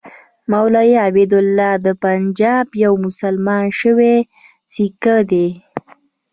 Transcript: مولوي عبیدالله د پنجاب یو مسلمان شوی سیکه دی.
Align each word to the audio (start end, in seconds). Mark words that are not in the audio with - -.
مولوي 0.51 0.95
عبیدالله 1.07 1.71
د 1.85 1.87
پنجاب 2.03 2.67
یو 2.83 2.93
مسلمان 3.05 3.65
شوی 3.79 4.15
سیکه 4.73 5.17
دی. 5.31 5.47